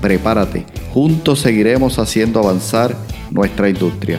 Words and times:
Prepárate, 0.00 0.64
juntos 0.94 1.40
seguiremos 1.40 1.98
haciendo 1.98 2.40
avanzar 2.40 2.96
nuestra 3.30 3.68
industria. 3.68 4.18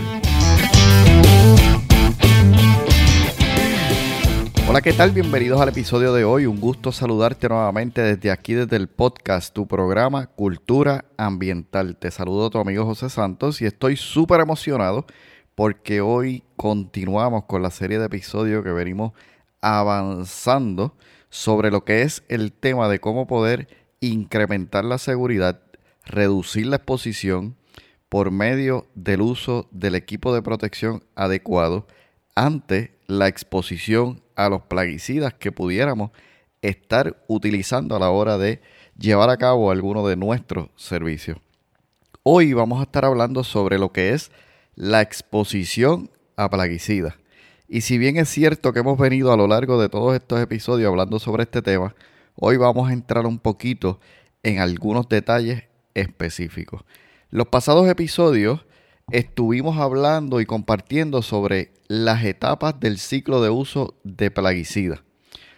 Hola, 4.70 4.82
¿qué 4.82 4.94
tal? 4.94 5.10
Bienvenidos 5.10 5.60
al 5.60 5.70
episodio 5.70 6.14
de 6.14 6.24
hoy. 6.24 6.46
Un 6.46 6.62
gusto 6.62 6.92
saludarte 6.92 7.50
nuevamente 7.50 8.02
desde 8.02 8.30
aquí, 8.30 8.54
desde 8.54 8.76
el 8.76 8.90
podcast, 8.90 9.56
tu 9.56 9.68
programa 9.68 10.28
Cultura 10.28 11.06
Ambiental. 11.18 11.98
Te 11.98 12.12
saludo 12.12 12.46
a 12.46 12.50
tu 12.52 12.60
amigo 12.60 12.86
José 12.86 13.10
Santos 13.10 13.60
y 13.64 13.66
estoy 13.66 13.98
súper 13.98 14.40
emocionado 14.40 15.08
porque 15.56 16.00
hoy 16.02 16.44
continuamos 16.58 17.46
con 17.46 17.64
la 17.64 17.72
serie 17.72 17.98
de 17.98 18.06
episodios 18.06 18.64
que 18.64 18.72
venimos 18.72 19.14
avanzando 19.62 20.96
sobre 21.32 21.72
lo 21.72 21.84
que 21.84 22.04
es 22.04 22.24
el 22.30 22.54
tema 22.54 22.88
de 22.88 23.00
cómo 23.00 23.26
poder 23.26 23.68
incrementar 24.02 24.84
la 24.84 24.98
seguridad, 24.98 25.61
reducir 26.06 26.68
la 26.68 26.78
exposición 26.78 27.56
por 28.10 28.32
medio 28.32 28.88
del 28.96 29.22
uso 29.22 29.68
del 29.72 29.96
equipo 29.96 30.34
de 30.34 30.42
protección 30.42 31.04
adecuado 31.16 31.88
ante 32.36 32.98
la 33.08 33.28
exposición 33.28 34.22
a 34.36 34.50
los 34.50 34.64
plaguicidas 34.64 35.34
que 35.34 35.52
pudiéramos 35.52 36.12
estar 36.62 37.24
utilizando 37.28 37.96
a 37.96 38.00
la 38.00 38.10
hora 38.10 38.38
de 38.38 38.62
llevar 38.98 39.30
a 39.30 39.38
cabo 39.38 39.72
alguno 39.72 40.08
de 40.08 40.16
nuestros 40.16 40.70
servicios. 40.76 41.38
Hoy 42.24 42.54
vamos 42.54 42.80
a 42.80 42.84
estar 42.84 43.06
hablando 43.06 43.44
sobre 43.44 43.80
lo 43.80 43.92
que 43.92 44.12
es 44.12 44.32
la 44.76 45.02
exposición 45.02 46.10
a 46.36 46.50
plaguicidas. 46.50 47.16
Y 47.68 47.82
si 47.82 47.98
bien 47.98 48.18
es 48.18 48.30
cierto 48.30 48.74
que 48.74 48.80
hemos 48.80 49.00
venido 49.00 49.32
a 49.32 49.38
lo 49.38 49.48
largo 49.48 49.82
de 49.82 49.90
todos 49.90 50.14
estos 50.14 50.40
episodios 50.42 50.90
hablando 50.90 51.20
sobre 51.20 51.44
este 51.44 51.62
tema, 51.62 51.96
hoy 52.36 52.58
vamos 52.58 52.90
a 52.90 52.94
entrar 52.94 53.26
un 53.26 53.40
poquito 53.40 54.00
en 54.44 54.60
algunos 54.60 55.08
detalles 55.08 55.64
específicos. 55.94 56.84
Los 57.30 57.48
pasados 57.48 57.88
episodios 57.88 58.66
estuvimos 59.12 59.78
hablando 59.78 60.42
y 60.42 60.46
compartiendo 60.46 61.22
sobre 61.22 61.72
las 61.88 62.24
etapas 62.24 62.80
del 62.80 62.98
ciclo 62.98 63.42
de 63.42 63.50
uso 63.50 63.96
de 64.04 64.32
plaguicidas, 64.32 65.02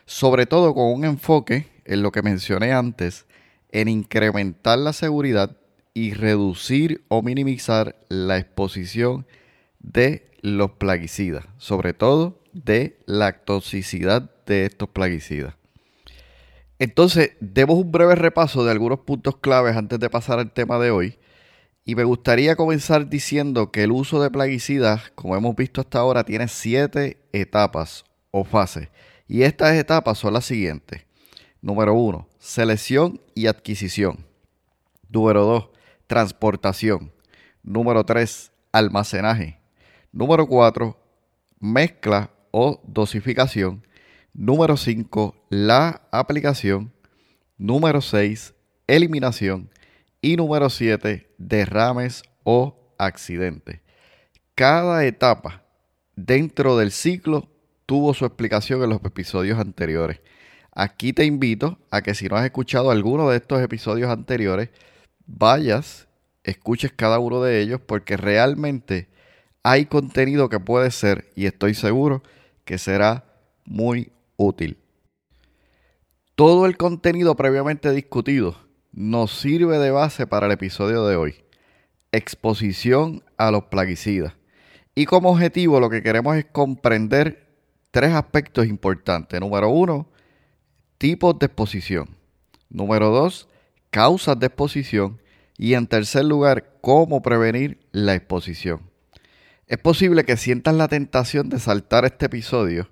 sobre 0.05 0.45
todo 0.45 0.73
con 0.73 0.91
un 0.91 1.05
enfoque 1.05 1.67
en 1.85 2.01
lo 2.01 2.11
que 2.11 2.21
mencioné 2.21 2.73
antes, 2.73 3.25
en 3.71 3.87
incrementar 3.87 4.79
la 4.79 4.93
seguridad 4.93 5.57
y 5.93 6.13
reducir 6.13 7.03
o 7.07 7.21
minimizar 7.21 7.95
la 8.09 8.37
exposición 8.37 9.25
de 9.79 10.31
los 10.41 10.71
plaguicidas, 10.71 11.45
sobre 11.57 11.93
todo 11.93 12.39
de 12.53 12.99
la 13.05 13.31
toxicidad 13.43 14.31
de 14.45 14.65
estos 14.65 14.89
plaguicidas. 14.89 15.55
Entonces, 16.83 17.31
demos 17.39 17.77
un 17.77 17.93
breve 17.93 18.13
repaso 18.13 18.65
de 18.65 18.71
algunos 18.71 18.99
puntos 18.99 19.37
claves 19.37 19.77
antes 19.77 20.01
de 20.01 20.09
pasar 20.09 20.39
al 20.39 20.51
tema 20.51 20.79
de 20.79 20.91
hoy 20.91 21.17
y 21.85 21.95
me 21.95 22.03
gustaría 22.03 22.57
comenzar 22.57 23.07
diciendo 23.07 23.71
que 23.71 23.83
el 23.83 23.93
uso 23.93 24.21
de 24.21 24.29
plaguicidas, 24.29 25.09
como 25.15 25.37
hemos 25.37 25.55
visto 25.55 25.79
hasta 25.79 25.99
ahora, 25.99 26.25
tiene 26.25 26.49
siete 26.49 27.25
etapas 27.31 28.03
o 28.31 28.43
fases. 28.43 28.89
Y 29.29 29.43
estas 29.43 29.75
etapas 29.75 30.17
son 30.17 30.33
las 30.33 30.43
siguientes. 30.43 31.05
Número 31.61 31.93
uno, 31.93 32.27
selección 32.37 33.21
y 33.33 33.47
adquisición. 33.47 34.25
Número 35.07 35.45
dos, 35.45 35.69
transportación. 36.05 37.13
Número 37.63 38.03
tres, 38.03 38.51
almacenaje. 38.73 39.57
Número 40.11 40.45
cuatro, 40.47 40.97
mezcla 41.61 42.29
o 42.51 42.81
dosificación. 42.85 43.87
Número 44.33 44.77
cinco, 44.77 45.45
la 45.49 46.01
aplicación. 46.11 46.91
Número 47.57 48.01
seis, 48.01 48.55
eliminación. 48.87 49.69
Y 50.21 50.37
número 50.37 50.69
7, 50.69 51.29
derrames 51.37 52.23
o 52.43 52.95
accidentes. 52.97 53.81
Cada 54.55 55.05
etapa 55.05 55.65
dentro 56.15 56.77
del 56.77 56.91
ciclo 56.91 57.49
tuvo 57.85 58.13
su 58.13 58.25
explicación 58.25 58.81
en 58.83 58.89
los 58.89 59.03
episodios 59.03 59.59
anteriores. 59.59 60.21
Aquí 60.71 61.11
te 61.11 61.25
invito 61.25 61.77
a 61.91 62.01
que 62.01 62.15
si 62.15 62.27
no 62.27 62.37
has 62.37 62.45
escuchado 62.45 62.89
alguno 62.89 63.29
de 63.29 63.37
estos 63.37 63.61
episodios 63.61 64.09
anteriores, 64.09 64.69
vayas, 65.27 66.07
escuches 66.43 66.93
cada 66.93 67.19
uno 67.19 67.43
de 67.43 67.59
ellos 67.59 67.81
porque 67.85 68.15
realmente 68.15 69.09
hay 69.61 69.85
contenido 69.85 70.47
que 70.47 70.59
puede 70.59 70.89
ser, 70.89 71.31
y 71.35 71.47
estoy 71.47 71.73
seguro 71.73 72.23
que 72.63 72.77
será 72.77 73.25
muy 73.65 74.13
útil. 74.43 74.77
Todo 76.35 76.65
el 76.65 76.77
contenido 76.77 77.35
previamente 77.35 77.91
discutido 77.91 78.57
nos 78.91 79.31
sirve 79.31 79.77
de 79.79 79.91
base 79.91 80.27
para 80.27 80.47
el 80.47 80.51
episodio 80.51 81.05
de 81.05 81.15
hoy. 81.15 81.35
Exposición 82.11 83.23
a 83.37 83.51
los 83.51 83.65
plaguicidas. 83.65 84.33
Y 84.95 85.05
como 85.05 85.31
objetivo 85.31 85.79
lo 85.79 85.89
que 85.89 86.03
queremos 86.03 86.35
es 86.35 86.45
comprender 86.45 87.47
tres 87.91 88.13
aspectos 88.13 88.67
importantes. 88.67 89.39
Número 89.39 89.69
uno, 89.69 90.07
tipos 90.97 91.37
de 91.39 91.47
exposición. 91.47 92.09
Número 92.69 93.09
dos, 93.09 93.47
causas 93.89 94.39
de 94.39 94.47
exposición. 94.47 95.21
Y 95.57 95.75
en 95.75 95.87
tercer 95.87 96.25
lugar, 96.25 96.77
cómo 96.81 97.21
prevenir 97.21 97.79
la 97.91 98.15
exposición. 98.15 98.81
Es 99.67 99.77
posible 99.77 100.25
que 100.25 100.37
sientas 100.37 100.75
la 100.75 100.87
tentación 100.87 101.49
de 101.49 101.59
saltar 101.59 102.05
este 102.05 102.25
episodio 102.25 102.89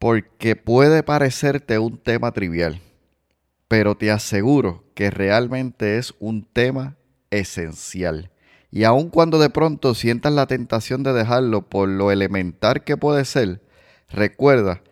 porque 0.00 0.56
puede 0.56 1.04
parecerte 1.04 1.78
un 1.78 1.96
tema 1.98 2.32
trivial 2.32 2.80
pero 3.70 3.94
te 3.94 4.10
aseguro 4.10 4.82
que 4.94 5.12
realmente 5.12 5.96
es 5.96 6.12
un 6.18 6.42
tema 6.42 6.96
esencial. 7.30 8.32
Y 8.72 8.82
aun 8.82 9.10
cuando 9.10 9.38
de 9.38 9.48
pronto 9.48 9.94
sientas 9.94 10.32
la 10.32 10.48
tentación 10.48 11.04
de 11.04 11.12
dejarlo 11.12 11.68
por 11.68 11.88
lo 11.88 12.10
elemental 12.10 12.82
que 12.82 12.96
puede 12.96 13.24
ser, 13.24 13.62
recuerda 14.08 14.82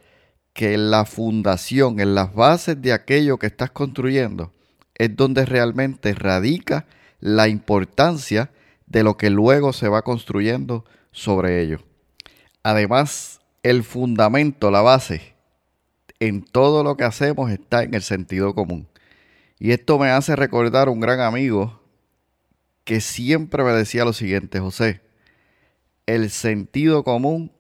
que 0.53 0.79
la 0.79 1.07
fundación, 1.07 1.99
en 1.99 2.15
las 2.15 2.33
bases 2.33 2.81
de 2.81 2.93
aquello 2.93 3.39
que 3.39 3.49
estás 3.49 3.73
construyendo, 3.73 4.53
es 4.95 5.17
donde 5.17 5.45
realmente 5.45 6.15
radica 6.15 6.87
la 7.19 7.49
importancia 7.49 8.53
de 8.87 9.03
lo 9.03 9.17
que 9.17 9.29
luego 9.29 9.73
se 9.73 9.89
va 9.89 10.03
construyendo 10.03 10.85
sobre 11.11 11.63
ello. 11.63 11.81
Además, 12.63 13.38
el 13.69 13.84
fundamento, 13.84 14.71
la 14.71 14.81
base, 14.81 15.34
en 16.21 16.43
todo 16.43 16.83
lo 16.83 16.97
que 16.97 17.05
hacemos 17.05 17.51
está 17.51 17.83
en 17.83 17.93
el 17.93 18.03
sentido 18.03 18.55
común. 18.55 18.89
Y 19.59 19.73
esto 19.73 19.99
me 19.99 20.09
hace 20.09 20.37
recordar 20.37 20.89
un 20.89 21.01
gran 21.01 21.21
amigo 21.21 21.83
que 22.84 23.03
siempre 23.03 23.62
me 23.62 23.73
decía 23.73 24.07
lo 24.07 24.15
siguiente, 24.15 24.59
José, 24.59 25.03
el 26.07 26.31
sentido 26.31 27.05
común 27.05 27.53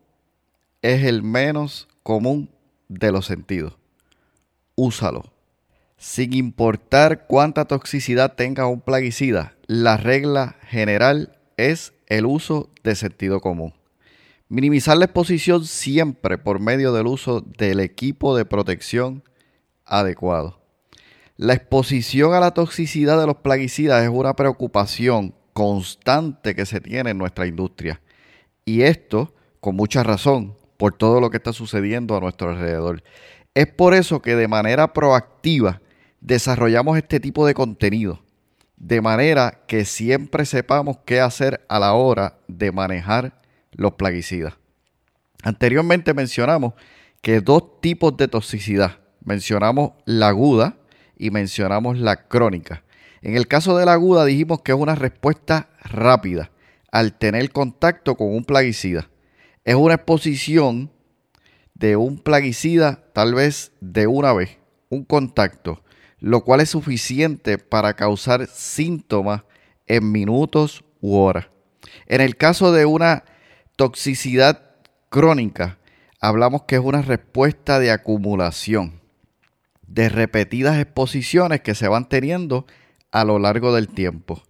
es 0.80 1.04
el 1.04 1.22
menos 1.22 1.88
común 2.02 2.48
de 2.88 3.12
los 3.12 3.26
sentidos. 3.26 3.76
Úsalo. 4.76 5.30
Sin 5.98 6.32
importar 6.32 7.26
cuánta 7.26 7.66
toxicidad 7.66 8.34
tenga 8.34 8.66
un 8.66 8.80
plaguicida, 8.80 9.56
la 9.66 9.98
regla 9.98 10.56
general 10.62 11.36
es 11.58 11.92
el 12.06 12.24
uso 12.24 12.70
de 12.82 12.94
sentido 12.94 13.42
común. 13.42 13.77
Minimizar 14.50 14.96
la 14.96 15.04
exposición 15.04 15.66
siempre 15.66 16.38
por 16.38 16.58
medio 16.58 16.94
del 16.94 17.06
uso 17.06 17.42
del 17.42 17.80
equipo 17.80 18.34
de 18.34 18.46
protección 18.46 19.22
adecuado. 19.84 20.58
La 21.36 21.52
exposición 21.52 22.32
a 22.32 22.40
la 22.40 22.52
toxicidad 22.52 23.20
de 23.20 23.26
los 23.26 23.36
plaguicidas 23.36 24.02
es 24.02 24.08
una 24.08 24.34
preocupación 24.34 25.34
constante 25.52 26.54
que 26.54 26.64
se 26.64 26.80
tiene 26.80 27.10
en 27.10 27.18
nuestra 27.18 27.46
industria. 27.46 28.00
Y 28.64 28.82
esto, 28.82 29.34
con 29.60 29.76
mucha 29.76 30.02
razón, 30.02 30.56
por 30.78 30.94
todo 30.94 31.20
lo 31.20 31.28
que 31.28 31.36
está 31.36 31.52
sucediendo 31.52 32.16
a 32.16 32.20
nuestro 32.20 32.48
alrededor. 32.48 33.02
Es 33.54 33.66
por 33.66 33.92
eso 33.92 34.22
que 34.22 34.34
de 34.34 34.48
manera 34.48 34.94
proactiva 34.94 35.82
desarrollamos 36.22 36.96
este 36.96 37.20
tipo 37.20 37.46
de 37.46 37.52
contenido, 37.52 38.22
de 38.78 39.02
manera 39.02 39.64
que 39.66 39.84
siempre 39.84 40.46
sepamos 40.46 40.96
qué 41.04 41.20
hacer 41.20 41.66
a 41.68 41.78
la 41.78 41.92
hora 41.92 42.38
de 42.48 42.72
manejar 42.72 43.38
los 43.78 43.94
plaguicidas. 43.94 44.54
Anteriormente 45.42 46.12
mencionamos 46.12 46.74
que 47.22 47.40
dos 47.40 47.80
tipos 47.80 48.16
de 48.18 48.28
toxicidad. 48.28 48.98
Mencionamos 49.24 49.92
la 50.04 50.28
aguda 50.28 50.76
y 51.16 51.30
mencionamos 51.30 51.96
la 51.98 52.28
crónica. 52.28 52.84
En 53.22 53.36
el 53.36 53.48
caso 53.48 53.76
de 53.78 53.86
la 53.86 53.94
aguda 53.94 54.24
dijimos 54.24 54.60
que 54.62 54.72
es 54.72 54.78
una 54.78 54.94
respuesta 54.94 55.70
rápida 55.80 56.50
al 56.90 57.18
tener 57.18 57.50
contacto 57.50 58.16
con 58.16 58.34
un 58.34 58.44
plaguicida. 58.44 59.08
Es 59.64 59.76
una 59.76 59.94
exposición 59.94 60.90
de 61.74 61.96
un 61.96 62.18
plaguicida 62.18 63.04
tal 63.12 63.34
vez 63.34 63.72
de 63.80 64.08
una 64.08 64.32
vez, 64.32 64.58
un 64.88 65.04
contacto, 65.04 65.82
lo 66.18 66.42
cual 66.42 66.60
es 66.60 66.70
suficiente 66.70 67.58
para 67.58 67.94
causar 67.94 68.46
síntomas 68.48 69.42
en 69.86 70.10
minutos 70.10 70.84
u 71.00 71.16
horas. 71.16 71.46
En 72.06 72.20
el 72.20 72.36
caso 72.36 72.72
de 72.72 72.86
una 72.86 73.24
toxicidad 73.78 74.74
crónica, 75.08 75.78
hablamos 76.20 76.62
que 76.62 76.74
es 76.74 76.80
una 76.82 77.00
respuesta 77.00 77.78
de 77.78 77.92
acumulación, 77.92 79.00
de 79.86 80.08
repetidas 80.08 80.80
exposiciones 80.80 81.60
que 81.60 81.76
se 81.76 81.86
van 81.86 82.08
teniendo 82.08 82.66
a 83.12 83.24
lo 83.24 83.38
largo 83.38 83.72
del 83.72 83.86
tiempo. 83.86 84.42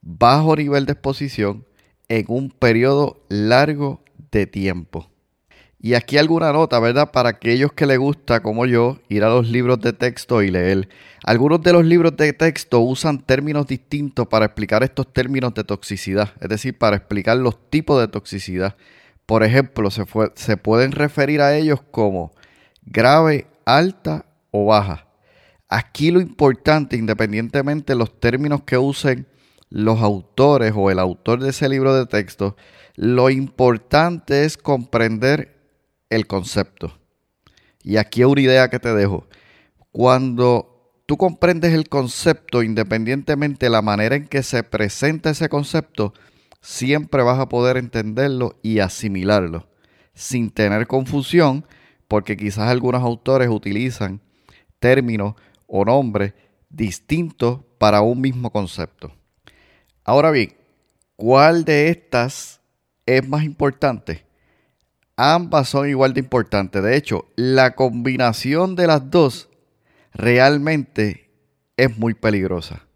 Bajo 0.00 0.54
nivel 0.54 0.86
de 0.86 0.92
exposición 0.92 1.66
en 2.08 2.24
un 2.28 2.50
periodo 2.50 3.26
largo 3.28 4.04
de 4.30 4.46
tiempo. 4.46 5.10
Y 5.84 5.94
aquí 5.94 6.16
alguna 6.16 6.52
nota, 6.52 6.78
¿verdad? 6.78 7.10
Para 7.10 7.30
aquellos 7.30 7.72
que 7.72 7.86
les 7.86 7.98
gusta, 7.98 8.40
como 8.40 8.66
yo, 8.66 9.00
ir 9.08 9.24
a 9.24 9.28
los 9.28 9.48
libros 9.48 9.80
de 9.80 9.92
texto 9.92 10.40
y 10.40 10.48
leer. 10.48 10.88
Algunos 11.24 11.60
de 11.60 11.72
los 11.72 11.84
libros 11.84 12.16
de 12.16 12.32
texto 12.32 12.78
usan 12.78 13.18
términos 13.18 13.66
distintos 13.66 14.28
para 14.28 14.44
explicar 14.44 14.84
estos 14.84 15.12
términos 15.12 15.54
de 15.54 15.64
toxicidad, 15.64 16.34
es 16.40 16.48
decir, 16.48 16.78
para 16.78 16.96
explicar 16.96 17.36
los 17.38 17.68
tipos 17.68 18.00
de 18.00 18.06
toxicidad. 18.06 18.76
Por 19.26 19.42
ejemplo, 19.42 19.90
se, 19.90 20.04
se 20.36 20.56
pueden 20.56 20.92
referir 20.92 21.40
a 21.40 21.56
ellos 21.56 21.80
como 21.90 22.32
grave, 22.82 23.48
alta 23.64 24.26
o 24.52 24.66
baja. 24.66 25.08
Aquí 25.68 26.12
lo 26.12 26.20
importante, 26.20 26.96
independientemente 26.96 27.94
de 27.94 27.98
los 27.98 28.20
términos 28.20 28.62
que 28.62 28.78
usen 28.78 29.26
los 29.68 30.00
autores 30.00 30.74
o 30.76 30.92
el 30.92 31.00
autor 31.00 31.40
de 31.42 31.50
ese 31.50 31.68
libro 31.68 31.92
de 31.92 32.06
texto, 32.06 32.56
lo 32.94 33.30
importante 33.30 34.44
es 34.44 34.56
comprender 34.56 35.51
el 36.12 36.26
concepto. 36.26 36.98
Y 37.82 37.96
aquí 37.96 38.22
una 38.22 38.42
idea 38.42 38.68
que 38.68 38.78
te 38.78 38.94
dejo. 38.94 39.26
Cuando 39.90 40.92
tú 41.06 41.16
comprendes 41.16 41.72
el 41.72 41.88
concepto, 41.88 42.62
independientemente 42.62 43.66
de 43.66 43.70
la 43.70 43.82
manera 43.82 44.14
en 44.14 44.28
que 44.28 44.42
se 44.42 44.62
presenta 44.62 45.30
ese 45.30 45.48
concepto, 45.48 46.12
siempre 46.60 47.22
vas 47.22 47.38
a 47.38 47.48
poder 47.48 47.78
entenderlo 47.78 48.58
y 48.62 48.80
asimilarlo, 48.80 49.68
sin 50.14 50.50
tener 50.50 50.86
confusión, 50.86 51.64
porque 52.08 52.36
quizás 52.36 52.68
algunos 52.68 53.02
autores 53.02 53.48
utilizan 53.48 54.20
términos 54.78 55.34
o 55.66 55.84
nombres 55.84 56.34
distintos 56.68 57.60
para 57.78 58.02
un 58.02 58.20
mismo 58.20 58.52
concepto. 58.52 59.12
Ahora 60.04 60.30
bien, 60.30 60.54
¿cuál 61.16 61.64
de 61.64 61.88
estas 61.88 62.60
es 63.06 63.26
más 63.26 63.44
importante? 63.44 64.26
Ambas 65.16 65.68
son 65.68 65.88
igual 65.88 66.14
de 66.14 66.20
importantes. 66.20 66.82
De 66.82 66.96
hecho, 66.96 67.26
la 67.36 67.74
combinación 67.74 68.74
de 68.76 68.86
las 68.86 69.10
dos 69.10 69.48
realmente 70.12 71.30
es 71.76 71.96
muy 71.98 72.14
peligrosa. 72.14 72.86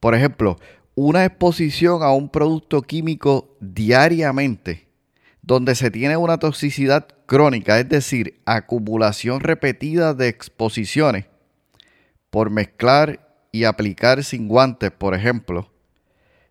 Por 0.00 0.14
ejemplo, 0.14 0.58
una 0.94 1.24
exposición 1.24 2.02
a 2.02 2.12
un 2.12 2.28
producto 2.28 2.82
químico 2.82 3.56
diariamente, 3.60 4.88
donde 5.42 5.74
se 5.74 5.90
tiene 5.90 6.16
una 6.16 6.38
toxicidad 6.38 7.06
crónica, 7.26 7.78
es 7.78 7.88
decir, 7.88 8.40
acumulación 8.44 9.40
repetida 9.40 10.14
de 10.14 10.28
exposiciones 10.28 11.26
por 12.30 12.50
mezclar 12.50 13.46
y 13.52 13.64
aplicar 13.64 14.24
sin 14.24 14.48
guantes, 14.48 14.90
por 14.90 15.14
ejemplo, 15.14 15.70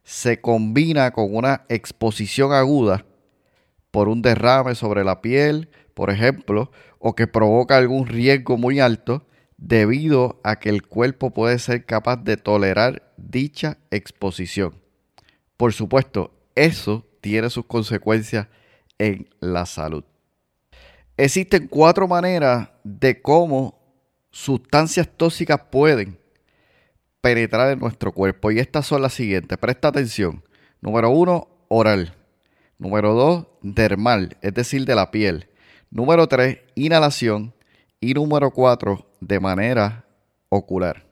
se 0.04 0.42
combina 0.42 1.12
con 1.12 1.36
una 1.36 1.66
exposición 1.70 2.54
aguda 2.54 3.06
por 3.92 4.10
un 4.10 4.22
derrame 4.22 4.76
sobre 4.76 5.04
la 5.04 5.22
piel, 5.22 5.70
por 5.94 6.10
ejemplo, 6.10 6.72
o 7.00 7.16
que 7.16 7.28
provoca 7.28 7.78
algún 7.78 8.08
riesgo 8.08 8.58
muy 8.58 8.80
alto 8.80 9.28
debido 9.58 10.40
a 10.44 10.58
que 10.58 10.70
el 10.70 10.82
cuerpo 10.88 11.32
puede 11.32 11.60
ser 11.60 11.86
capaz 11.86 12.18
de 12.18 12.38
tolerar 12.38 13.14
dicha 13.18 13.78
exposición. 13.92 14.82
Por 15.58 15.74
supuesto, 15.74 16.34
eso 16.56 17.06
tiene 17.22 17.50
sus 17.50 17.66
consecuencias 17.66 18.48
en 18.98 19.30
la 19.40 19.66
salud. 19.66 20.04
Existen 21.18 21.68
cuatro 21.68 22.08
maneras 22.08 22.70
de 22.84 23.22
cómo 23.22 23.80
sustancias 24.32 25.08
tóxicas 25.16 25.62
pueden 25.70 26.18
penetrar 27.22 27.72
en 27.72 27.80
nuestro 27.80 28.12
cuerpo 28.12 28.50
y 28.50 28.60
estas 28.60 28.88
son 28.88 29.02
las 29.02 29.14
siguientes. 29.14 29.58
Presta 29.58 29.90
atención. 29.90 30.44
Número 30.82 31.12
uno, 31.12 31.48
oral. 31.68 32.16
Número 32.82 33.14
2, 33.14 33.46
dermal, 33.62 34.38
es 34.42 34.56
decir, 34.56 34.86
de 34.86 34.96
la 34.96 35.12
piel. 35.12 35.48
Número 35.92 36.26
3, 36.26 36.58
inhalación. 36.74 37.54
Y 38.00 38.16
número 38.16 38.50
4, 38.50 39.06
de 39.20 39.40
manera 39.40 40.06
ocular. 40.50 41.06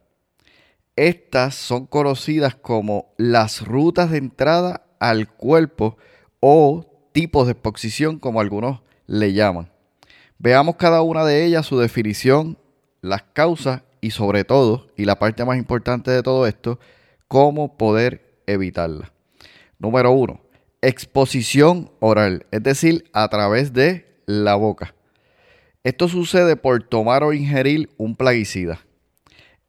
Estas 0.95 1.53
son 1.53 1.85
conocidas 1.85 2.55
como 2.55 3.13
las 3.17 3.61
rutas 3.67 4.09
de 4.09 4.17
entrada 4.17 4.81
al 4.99 5.27
cuerpo 5.27 5.97
o 6.39 6.87
tipos 7.11 7.45
de 7.45 7.51
exposición, 7.51 8.17
como 8.17 8.41
algunos 8.41 8.81
le 9.05 9.33
llaman. 9.33 9.71
Veamos 10.39 10.75
cada 10.77 11.03
una 11.03 11.23
de 11.23 11.45
ellas, 11.45 11.67
su 11.67 11.77
definición, 11.77 12.57
las 13.01 13.21
causas 13.21 13.83
y 14.01 14.09
sobre 14.09 14.43
todo, 14.43 14.87
y 14.97 15.05
la 15.05 15.19
parte 15.19 15.45
más 15.45 15.59
importante 15.59 16.09
de 16.09 16.23
todo 16.23 16.47
esto, 16.47 16.79
cómo 17.27 17.77
poder 17.77 18.41
evitarla. 18.47 19.13
Número 19.77 20.11
1 20.13 20.48
exposición 20.81 21.91
oral, 21.99 22.45
es 22.51 22.63
decir, 22.63 23.09
a 23.13 23.27
través 23.27 23.73
de 23.73 24.05
la 24.25 24.55
boca. 24.55 24.95
Esto 25.83 26.07
sucede 26.07 26.55
por 26.55 26.83
tomar 26.83 27.23
o 27.23 27.33
ingerir 27.33 27.89
un 27.97 28.15
plaguicida. 28.15 28.79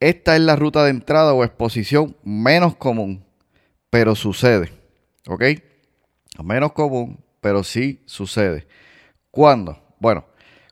Esta 0.00 0.34
es 0.34 0.42
la 0.42 0.56
ruta 0.56 0.84
de 0.84 0.90
entrada 0.90 1.34
o 1.34 1.44
exposición 1.44 2.16
menos 2.22 2.76
común, 2.76 3.24
pero 3.90 4.14
sucede. 4.14 4.72
¿Ok? 5.28 5.44
Menos 6.42 6.72
común, 6.72 7.22
pero 7.40 7.62
sí 7.64 8.02
sucede. 8.06 8.66
¿Cuándo? 9.30 9.78
Bueno, 9.98 10.24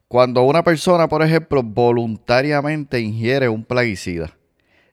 cuando 0.09 0.43
una 0.43 0.65
persona, 0.65 1.09
por 1.09 1.23
ejemplo, 1.23 1.63
voluntariamente 1.63 3.01
ingiere 3.01 3.49
un 3.49 3.65
plaguicida. 3.65 4.37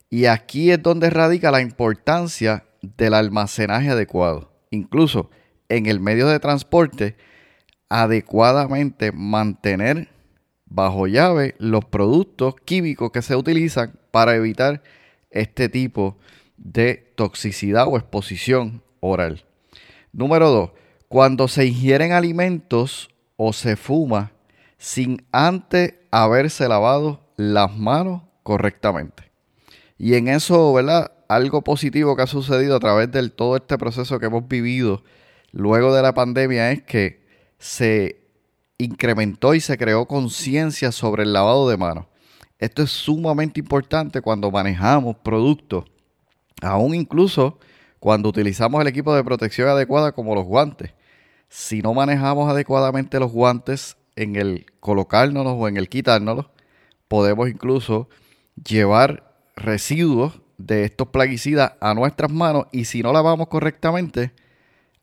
Y 0.09 0.25
aquí 0.25 0.71
es 0.71 0.81
donde 0.81 1.09
radica 1.09 1.51
la 1.51 1.61
importancia 1.61 2.65
del 2.81 3.13
almacenaje 3.13 3.89
adecuado 3.89 4.54
incluso 4.75 5.29
en 5.69 5.87
el 5.87 5.99
medio 5.99 6.27
de 6.27 6.39
transporte, 6.39 7.15
adecuadamente 7.89 9.11
mantener 9.11 10.09
bajo 10.65 11.07
llave 11.07 11.55
los 11.57 11.85
productos 11.85 12.55
químicos 12.65 13.11
que 13.11 13.21
se 13.21 13.35
utilizan 13.35 13.99
para 14.11 14.35
evitar 14.35 14.83
este 15.29 15.69
tipo 15.69 16.17
de 16.57 17.13
toxicidad 17.15 17.87
o 17.87 17.97
exposición 17.97 18.81
oral. 18.99 19.45
Número 20.11 20.49
2. 20.49 20.71
Cuando 21.07 21.47
se 21.47 21.65
ingieren 21.65 22.11
alimentos 22.11 23.09
o 23.37 23.53
se 23.53 23.75
fuma 23.75 24.31
sin 24.77 25.25
antes 25.31 25.95
haberse 26.11 26.67
lavado 26.67 27.21
las 27.37 27.75
manos 27.75 28.23
correctamente. 28.43 29.31
Y 29.97 30.15
en 30.15 30.27
eso, 30.27 30.73
¿verdad? 30.73 31.11
Algo 31.27 31.63
positivo 31.63 32.15
que 32.15 32.23
ha 32.23 32.27
sucedido 32.27 32.75
a 32.75 32.79
través 32.79 33.11
de 33.11 33.29
todo 33.29 33.55
este 33.55 33.77
proceso 33.77 34.19
que 34.19 34.27
hemos 34.27 34.47
vivido 34.47 35.03
luego 35.51 35.93
de 35.95 36.01
la 36.01 36.13
pandemia 36.13 36.71
es 36.71 36.83
que 36.83 37.25
se 37.57 38.21
incrementó 38.77 39.53
y 39.53 39.61
se 39.61 39.77
creó 39.77 40.05
conciencia 40.05 40.91
sobre 40.91 41.23
el 41.23 41.33
lavado 41.33 41.69
de 41.69 41.77
manos. 41.77 42.05
Esto 42.59 42.83
es 42.83 42.91
sumamente 42.91 43.59
importante 43.59 44.21
cuando 44.21 44.51
manejamos 44.51 45.17
productos, 45.17 45.85
aún 46.61 46.93
incluso 46.93 47.57
cuando 47.99 48.29
utilizamos 48.29 48.81
el 48.81 48.87
equipo 48.87 49.15
de 49.15 49.23
protección 49.23 49.67
adecuada 49.69 50.11
como 50.11 50.35
los 50.35 50.45
guantes. 50.45 50.93
Si 51.49 51.81
no 51.81 51.93
manejamos 51.93 52.49
adecuadamente 52.49 53.19
los 53.19 53.31
guantes 53.31 53.97
en 54.15 54.35
el 54.35 54.65
colocárnoslos 54.79 55.55
o 55.57 55.67
en 55.67 55.77
el 55.77 55.89
quitárnoslos, 55.89 56.47
podemos 57.07 57.49
incluso 57.49 58.09
llevar 58.63 59.33
residuos 59.55 60.41
de 60.57 60.85
estos 60.85 61.09
plaguicidas 61.09 61.73
a 61.81 61.93
nuestras 61.93 62.31
manos 62.31 62.65
y 62.71 62.85
si 62.85 63.01
no 63.01 63.11
lavamos 63.11 63.47
correctamente, 63.47 64.33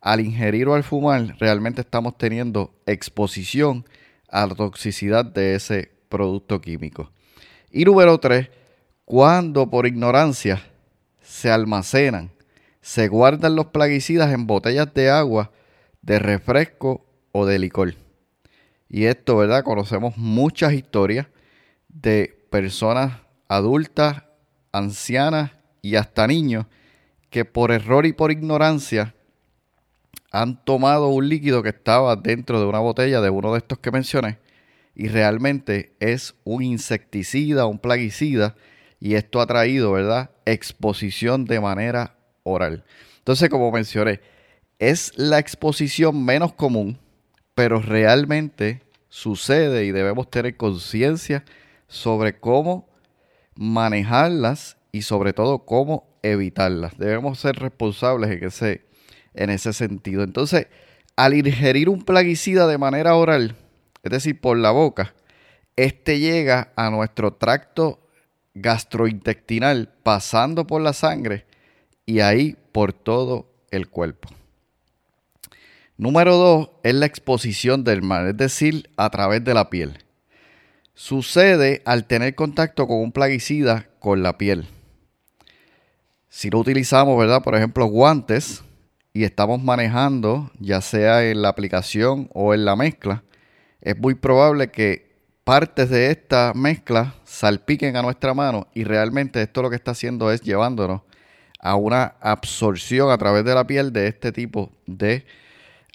al 0.00 0.21
ingerir 0.21 0.68
o 0.68 0.75
al 0.75 0.82
fumar, 0.82 1.37
realmente 1.38 1.80
estamos 1.80 2.18
teniendo 2.18 2.75
exposición 2.87 3.87
a 4.28 4.47
la 4.47 4.54
toxicidad 4.54 5.25
de 5.25 5.54
ese 5.54 5.92
producto 6.09 6.61
químico. 6.61 7.12
Y 7.71 7.85
número 7.85 8.18
tres, 8.18 8.50
cuando 9.04 9.71
por 9.71 9.87
ignorancia 9.87 10.62
se 11.21 11.50
almacenan, 11.50 12.32
se 12.80 13.09
guardan 13.09 13.54
los 13.54 13.66
plaguicidas 13.66 14.32
en 14.32 14.47
botellas 14.47 14.92
de 14.92 15.09
agua, 15.09 15.52
de 16.02 16.18
refresco 16.18 17.06
o 17.30 17.47
de 17.47 17.59
licor. 17.59 17.94
Y 18.88 19.04
esto, 19.04 19.37
¿verdad? 19.37 19.62
Conocemos 19.62 20.16
muchas 20.16 20.73
historias 20.73 21.28
de 21.88 22.44
personas 22.50 23.21
adultas 23.49 24.25
ancianas 24.72 25.52
y 25.82 25.96
hasta 25.96 26.26
niños 26.26 26.66
que 27.30 27.44
por 27.44 27.70
error 27.70 28.06
y 28.06 28.12
por 28.12 28.32
ignorancia 28.32 29.14
han 30.30 30.64
tomado 30.64 31.08
un 31.08 31.28
líquido 31.28 31.62
que 31.62 31.68
estaba 31.68 32.16
dentro 32.16 32.58
de 32.58 32.66
una 32.66 32.78
botella 32.78 33.20
de 33.20 33.30
uno 33.30 33.52
de 33.52 33.58
estos 33.58 33.78
que 33.78 33.90
mencioné 33.90 34.38
y 34.94 35.08
realmente 35.08 35.94
es 36.00 36.34
un 36.44 36.62
insecticida, 36.62 37.66
un 37.66 37.78
plaguicida 37.78 38.54
y 39.00 39.14
esto 39.14 39.40
ha 39.40 39.46
traído, 39.46 39.92
¿verdad? 39.92 40.30
Exposición 40.44 41.44
de 41.44 41.60
manera 41.60 42.16
oral. 42.42 42.84
Entonces, 43.18 43.48
como 43.48 43.70
mencioné, 43.72 44.20
es 44.78 45.12
la 45.16 45.38
exposición 45.38 46.24
menos 46.24 46.52
común, 46.52 46.98
pero 47.54 47.80
realmente 47.80 48.82
sucede 49.08 49.84
y 49.84 49.92
debemos 49.92 50.30
tener 50.30 50.56
conciencia 50.56 51.44
sobre 51.88 52.38
cómo 52.38 52.88
manejarlas 53.54 54.76
y 54.92 55.02
sobre 55.02 55.32
todo 55.32 55.61
cómo 55.61 56.06
evitarlas. 56.23 56.97
Debemos 56.99 57.38
ser 57.38 57.56
responsables 57.56 58.30
en 58.30 58.44
ese, 58.44 58.87
en 59.35 59.50
ese 59.50 59.73
sentido. 59.73 60.23
Entonces, 60.23 60.68
al 61.16 61.35
ingerir 61.35 61.88
un 61.88 62.04
plaguicida 62.04 62.66
de 62.66 62.78
manera 62.78 63.14
oral, 63.14 63.56
es 64.02 64.11
decir, 64.11 64.40
por 64.40 64.56
la 64.56 64.71
boca, 64.71 65.14
este 65.76 66.18
llega 66.18 66.73
a 66.76 66.90
nuestro 66.90 67.35
tracto 67.35 68.00
gastrointestinal 68.54 69.90
pasando 70.02 70.66
por 70.66 70.82
la 70.82 70.92
sangre 70.92 71.47
y 72.04 72.21
ahí 72.21 72.56
por 72.73 72.92
todo 72.92 73.50
el 73.71 73.88
cuerpo. 73.88 74.28
Número 75.97 76.37
dos 76.37 76.71
es 76.82 76.94
la 76.94 77.06
exposición 77.06 77.85
del 77.85 78.02
mal, 78.02 78.28
es 78.28 78.37
decir, 78.37 78.90
a 78.97 79.09
través 79.11 79.44
de 79.44 79.54
la 79.54 79.71
piel. 79.71 80.01
Sucede 80.94 81.82
al 81.84 82.06
tener 82.06 82.34
contacto 82.34 82.87
con 82.87 82.99
un 82.99 83.12
plaguicida 83.12 83.88
con 83.99 84.22
la 84.22 84.37
piel. 84.37 84.68
Si 86.28 86.50
no 86.50 86.58
utilizamos, 86.58 87.18
¿verdad? 87.18 87.42
Por 87.42 87.54
ejemplo, 87.54 87.87
guantes 87.87 88.62
y 89.14 89.25
estamos 89.25 89.62
manejando, 89.62 90.50
ya 90.58 90.80
sea 90.80 91.25
en 91.25 91.42
la 91.42 91.49
aplicación 91.49 92.28
o 92.32 92.54
en 92.54 92.64
la 92.64 92.76
mezcla, 92.76 93.22
es 93.80 93.99
muy 93.99 94.14
probable 94.14 94.70
que 94.70 95.12
partes 95.44 95.90
de 95.90 96.11
esta 96.11 96.52
mezcla 96.54 97.14
salpiquen 97.25 97.96
a 97.96 98.02
nuestra 98.02 98.34
mano 98.34 98.68
y 98.75 98.84
realmente 98.84 99.42
esto 99.42 99.62
lo 99.62 99.70
que 99.70 99.76
está 99.76 99.90
haciendo 99.90 100.30
es 100.30 100.40
llevándonos 100.42 101.02
a 101.58 101.75
una 101.75 102.14
absorción 102.20 103.11
a 103.11 103.18
través 103.18 103.44
de 103.44 103.54
la 103.54 103.66
piel 103.66 103.92
de 103.92 104.08
este 104.08 104.32
tipo 104.32 104.72
de 104.87 105.25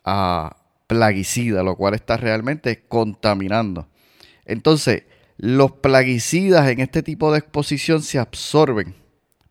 uh, 0.05 0.49
plaguicida, 0.87 1.61
lo 1.61 1.75
cual 1.75 1.93
está 1.93 2.17
realmente 2.17 2.85
contaminando. 2.87 3.87
Entonces, 4.47 5.03
los 5.37 5.73
plaguicidas 5.73 6.67
en 6.69 6.79
este 6.79 7.03
tipo 7.03 7.31
de 7.31 7.39
exposición 7.39 8.01
se 8.01 8.17
absorben 8.17 8.95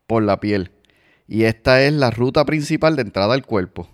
por 0.08 0.24
la 0.24 0.40
piel 0.40 0.72
y 1.28 1.44
esta 1.44 1.82
es 1.82 1.92
la 1.92 2.10
ruta 2.10 2.44
principal 2.44 2.96
de 2.96 3.02
entrada 3.02 3.34
al 3.34 3.44
cuerpo. 3.46 3.88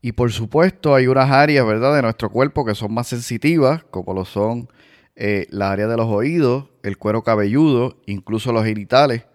Y 0.00 0.12
por 0.12 0.32
supuesto 0.32 0.94
hay 0.94 1.06
unas 1.06 1.30
áreas, 1.30 1.66
¿verdad?, 1.66 1.94
de 1.94 2.02
nuestro 2.02 2.30
cuerpo 2.30 2.64
que 2.64 2.74
son 2.74 2.94
más 2.94 3.08
sensitivas, 3.08 3.84
como 3.90 4.14
lo 4.14 4.24
son 4.24 4.68
eh, 5.16 5.46
la 5.50 5.72
área 5.72 5.86
de 5.86 5.96
los 5.96 6.06
oídos, 6.06 6.70
el 6.82 6.96
cuero 6.96 7.22
cabelludo, 7.22 8.00
incluso 8.06 8.52
los 8.52 8.64
genitales, 8.64 9.26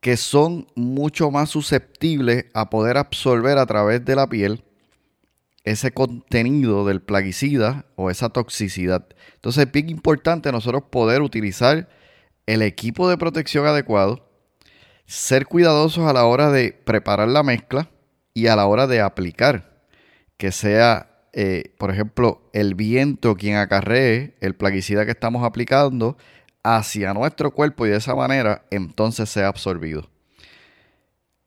que 0.00 0.16
son 0.16 0.66
mucho 0.76 1.30
más 1.30 1.50
susceptibles 1.50 2.46
a 2.54 2.70
poder 2.70 2.96
absorber 2.96 3.58
a 3.58 3.66
través 3.66 4.04
de 4.04 4.14
la 4.14 4.28
piel 4.28 4.64
ese 5.70 5.92
contenido 5.92 6.86
del 6.86 7.02
plaguicida 7.02 7.84
o 7.96 8.10
esa 8.10 8.30
toxicidad. 8.30 9.06
Entonces 9.34 9.66
es 9.66 9.72
bien 9.72 9.88
importante 9.90 10.50
nosotros 10.52 10.84
poder 10.90 11.22
utilizar 11.22 11.88
el 12.46 12.62
equipo 12.62 13.08
de 13.08 13.18
protección 13.18 13.66
adecuado, 13.66 14.30
ser 15.06 15.46
cuidadosos 15.46 16.08
a 16.08 16.12
la 16.12 16.24
hora 16.24 16.50
de 16.50 16.72
preparar 16.72 17.28
la 17.28 17.42
mezcla 17.42 17.90
y 18.32 18.46
a 18.46 18.56
la 18.56 18.66
hora 18.66 18.86
de 18.86 19.00
aplicar, 19.00 19.84
que 20.36 20.52
sea, 20.52 21.24
eh, 21.32 21.74
por 21.78 21.90
ejemplo, 21.90 22.48
el 22.52 22.74
viento 22.74 23.34
quien 23.34 23.56
acarree 23.56 24.36
el 24.40 24.54
plaguicida 24.54 25.04
que 25.04 25.10
estamos 25.10 25.44
aplicando 25.44 26.16
hacia 26.62 27.14
nuestro 27.14 27.50
cuerpo 27.52 27.86
y 27.86 27.90
de 27.90 27.96
esa 27.96 28.14
manera 28.14 28.64
entonces 28.70 29.28
sea 29.28 29.48
absorbido. 29.48 30.08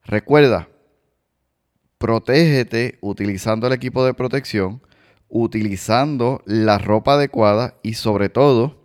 Recuerda, 0.04 0.68
protégete 2.02 2.98
utilizando 3.00 3.68
el 3.68 3.74
equipo 3.74 4.04
de 4.04 4.16
protección, 4.16 4.82
utilizando 5.30 6.42
la 6.48 6.80
ropa 6.80 7.14
adecuada 7.14 7.76
y 7.84 7.94
sobre 7.94 8.28
todo 8.28 8.82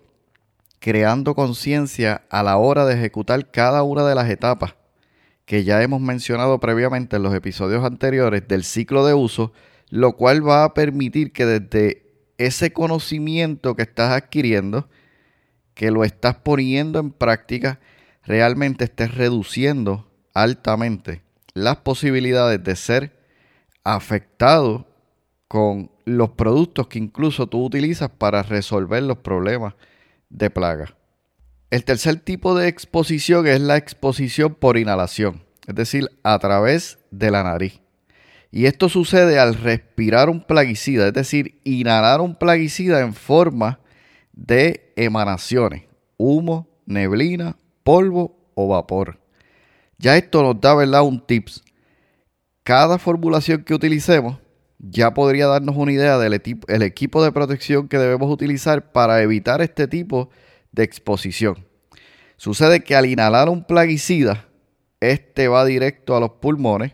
creando 0.81 1.35
conciencia 1.35 2.27
a 2.29 2.43
la 2.43 2.59
hora 2.59 2.85
de 2.85 2.95
ejecutar 2.95 3.51
cada 3.51 3.83
una 3.83 4.07
de 4.07 4.15
las 4.15 4.29
etapas 4.29 4.77
que 5.47 5.65
ya 5.65 5.83
hemos 5.83 6.03
mencionado 6.03 6.61
previamente 6.61 7.17
en 7.17 7.23
los 7.23 7.35
episodios 7.35 7.85
anteriores 7.85 8.47
del 8.47 8.65
ciclo 8.65 9.07
de 9.07 9.15
uso, 9.15 9.53
lo 9.89 10.13
cual 10.13 10.47
va 10.47 10.65
a 10.65 10.75
permitir 10.75 11.33
que 11.33 11.47
desde 11.47 12.03
ese 12.37 12.73
conocimiento 12.73 13.77
que 13.77 13.83
estás 13.83 14.13
adquiriendo, 14.13 14.91
que 15.73 15.91
lo 15.91 16.05
estás 16.05 16.35
poniendo 16.35 16.99
en 16.99 17.13
práctica, 17.13 17.81
realmente 18.25 18.85
estés 18.85 19.15
reduciendo 19.15 20.11
altamente 20.35 21.26
las 21.57 21.77
posibilidades 21.79 22.63
de 22.63 22.77
ser 22.77 23.19
afectado 23.83 24.87
con 25.49 25.91
los 26.05 26.31
productos 26.33 26.89
que 26.89 26.99
incluso 26.99 27.47
tú 27.47 27.65
utilizas 27.65 28.11
para 28.11 28.43
resolver 28.43 29.03
los 29.03 29.19
problemas 29.19 29.73
de 30.29 30.51
plaga. 30.51 30.95
El 31.71 31.83
tercer 31.85 32.17
tipo 32.17 32.55
de 32.55 32.69
exposición 32.69 33.47
es 33.47 33.63
la 33.63 33.79
exposición 33.79 34.55
por 34.55 34.77
inhalación, 34.77 35.45
es 35.67 35.75
decir, 35.75 36.11
a 36.23 36.39
través 36.39 36.99
de 37.11 37.31
la 37.31 37.43
nariz. 37.43 37.81
Y 38.51 38.67
esto 38.67 38.91
sucede 38.91 39.39
al 39.39 39.55
respirar 39.55 40.29
un 40.29 40.43
plaguicida, 40.43 41.07
es 41.07 41.15
decir, 41.15 41.59
inhalar 41.65 42.21
un 42.21 42.35
plaguicida 42.35 43.01
en 43.01 43.15
forma 43.15 43.81
de 44.35 44.93
emanaciones, 44.97 45.85
humo, 46.19 46.69
neblina, 46.85 47.57
polvo 47.83 48.37
o 48.55 48.69
vapor. 48.69 49.26
Ya 49.99 50.17
esto 50.17 50.43
nos 50.43 50.61
da, 50.61 50.75
¿verdad? 50.75 51.03
Un 51.03 51.25
tips. 51.25 51.63
Cada 52.63 52.99
formulación 52.99 53.65
que 53.65 53.75
utilicemos 53.75 54.39
ya 54.79 55.15
podría 55.15 55.47
darnos 55.47 55.77
una 55.77 55.93
idea 55.93 56.19
del 56.19 56.41
el 56.69 56.83
equipo 56.83 57.25
de 57.25 57.33
protección 57.33 57.89
que 57.89 57.99
debemos 57.99 58.31
utilizar 58.31 58.93
para 58.93 59.23
evitar 59.23 59.63
este 59.63 59.89
tipo 59.89 60.31
de 60.73 60.83
exposición. 60.83 61.67
Sucede 62.37 62.85
que 62.85 62.95
al 62.95 63.07
inhalar 63.07 63.49
un 63.49 63.65
plaguicida, 63.65 64.49
este 65.01 65.49
va 65.49 65.65
directo 65.65 66.17
a 66.17 66.21
los 66.21 66.33
pulmones, 66.33 66.93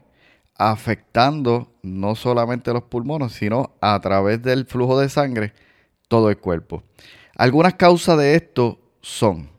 afectando 0.54 1.72
no 1.82 2.14
solamente 2.14 2.72
los 2.72 2.84
pulmones, 2.84 3.32
sino 3.32 3.74
a 3.80 4.00
través 4.00 4.42
del 4.42 4.66
flujo 4.66 5.00
de 5.00 5.08
sangre 5.08 5.52
todo 6.06 6.30
el 6.30 6.38
cuerpo. 6.38 6.84
Algunas 7.36 7.74
causas 7.74 8.18
de 8.18 8.36
esto 8.36 8.78
son 9.00 9.50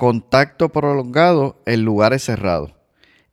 contacto 0.00 0.70
prolongado 0.70 1.60
en 1.66 1.82
lugares 1.84 2.24
cerrados 2.24 2.72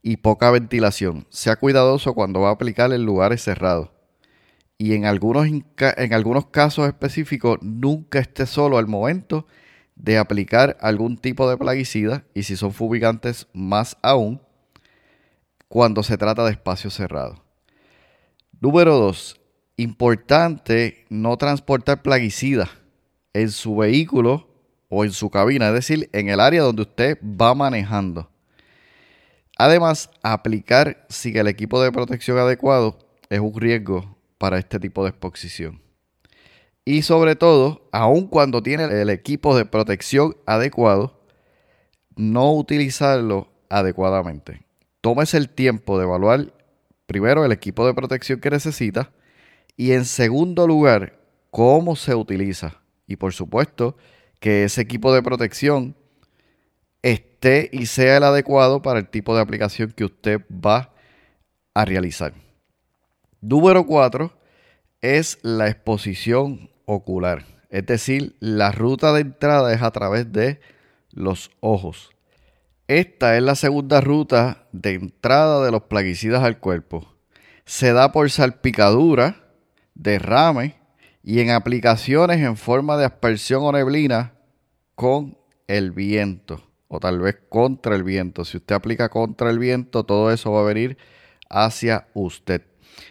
y 0.01 0.17
poca 0.17 0.51
ventilación. 0.51 1.25
Sea 1.29 1.55
cuidadoso 1.55 2.13
cuando 2.13 2.41
va 2.41 2.49
a 2.49 2.51
aplicar 2.51 2.91
en 2.91 3.05
lugares 3.05 3.41
cerrados. 3.41 3.91
Y 4.77 4.93
en 4.93 5.05
algunos, 5.05 5.47
en 5.47 6.13
algunos 6.13 6.47
casos 6.47 6.85
específicos, 6.85 7.57
nunca 7.61 8.19
esté 8.19 8.45
solo 8.45 8.77
al 8.77 8.85
momento 8.85 9.47
de 9.95 10.17
aplicar 10.17 10.75
algún 10.81 11.17
tipo 11.17 11.49
de 11.49 11.55
plaguicida 11.55 12.25
y 12.33 12.43
si 12.43 12.57
son 12.57 12.73
fumigantes 12.73 13.47
más 13.53 13.95
aún 14.01 14.41
cuando 15.69 16.03
se 16.03 16.17
trata 16.17 16.43
de 16.43 16.51
espacios 16.51 16.95
cerrados. 16.95 17.39
Número 18.59 18.97
2. 18.97 19.39
Importante 19.77 21.05
no 21.07 21.37
transportar 21.37 22.01
plaguicida 22.01 22.67
en 23.31 23.51
su 23.51 23.77
vehículo 23.77 24.56
o 24.89 25.03
en 25.03 25.11
su 25.11 25.29
cabina, 25.29 25.67
es 25.67 25.73
decir, 25.73 26.09
en 26.13 26.29
el 26.29 26.39
área 26.39 26.61
donde 26.61 26.83
usted 26.83 27.17
va 27.23 27.53
manejando. 27.53 28.29
Además, 29.57 30.09
aplicar 30.21 31.05
sin 31.09 31.37
el 31.37 31.47
equipo 31.47 31.81
de 31.81 31.91
protección 31.91 32.37
adecuado 32.37 32.99
es 33.29 33.39
un 33.39 33.59
riesgo 33.59 34.17
para 34.37 34.59
este 34.59 34.79
tipo 34.79 35.03
de 35.03 35.09
exposición. 35.09 35.81
Y 36.85 37.01
sobre 37.01 37.35
todo, 37.35 37.89
aun 37.91 38.27
cuando 38.27 38.63
tiene 38.63 38.85
el 38.85 39.09
equipo 39.09 39.57
de 39.57 39.65
protección 39.65 40.37
adecuado, 40.45 41.19
no 42.15 42.53
utilizarlo 42.53 43.49
adecuadamente. 43.69 44.61
Tómese 45.01 45.37
el 45.37 45.49
tiempo 45.49 45.97
de 45.97 46.05
evaluar 46.05 46.53
primero 47.05 47.43
el 47.43 47.51
equipo 47.51 47.85
de 47.85 47.93
protección 47.93 48.39
que 48.39 48.49
necesita 48.49 49.11
y 49.75 49.91
en 49.91 50.05
segundo 50.05 50.67
lugar, 50.67 51.19
cómo 51.51 51.95
se 51.95 52.13
utiliza 52.15 52.81
y 53.07 53.15
por 53.15 53.33
supuesto 53.33 53.97
que 54.39 54.63
ese 54.63 54.81
equipo 54.81 55.13
de 55.13 55.23
protección 55.23 55.95
esté 57.01 57.69
y 57.71 57.85
sea 57.85 58.17
el 58.17 58.23
adecuado 58.23 58.81
para 58.81 58.99
el 58.99 59.07
tipo 59.07 59.35
de 59.35 59.41
aplicación 59.41 59.91
que 59.91 60.05
usted 60.05 60.41
va 60.51 60.93
a 61.73 61.85
realizar. 61.85 62.33
Número 63.41 63.85
4 63.85 64.31
es 65.01 65.39
la 65.43 65.67
exposición 65.67 66.69
ocular, 66.85 67.45
es 67.69 67.85
decir, 67.85 68.35
la 68.39 68.71
ruta 68.71 69.13
de 69.13 69.21
entrada 69.21 69.73
es 69.73 69.81
a 69.81 69.91
través 69.91 70.31
de 70.31 70.59
los 71.11 71.51
ojos. 71.59 72.11
Esta 72.87 73.35
es 73.35 73.43
la 73.43 73.55
segunda 73.55 73.99
ruta 74.01 74.67
de 74.71 74.93
entrada 74.93 75.63
de 75.65 75.71
los 75.71 75.83
plaguicidas 75.83 76.43
al 76.43 76.59
cuerpo. 76.59 77.13
Se 77.65 77.91
da 77.91 78.13
por 78.13 78.29
salpicadura, 78.31 79.43
derrame 79.93 80.76
y 81.27 81.41
en 81.41 81.49
aplicaciones 81.49 82.37
en 82.37 82.55
forma 82.55 82.95
de 82.95 83.03
aspersión 83.03 83.61
o 83.65 83.73
neblina 83.73 84.31
con 84.95 85.37
el 85.67 85.91
viento 85.91 86.63
o 86.87 87.01
tal 87.01 87.19
vez 87.19 87.35
contra 87.49 87.97
el 87.97 88.03
viento. 88.03 88.45
Si 88.45 88.55
usted 88.55 88.75
aplica 88.75 89.09
contra 89.09 89.49
el 89.49 89.59
viento, 89.59 90.05
todo 90.05 90.31
eso 90.31 90.53
va 90.53 90.61
a 90.61 90.63
venir 90.63 90.97
hacia 91.49 92.07
usted. 92.13 92.61